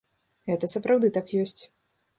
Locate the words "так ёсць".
1.19-1.59